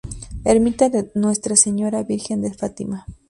Ermita 0.45 0.89
de 0.89 1.11
Nuestra 1.13 1.55
Señora 1.55 2.01
Virgen 2.01 2.41
de 2.41 2.51
Fátima. 2.51 3.05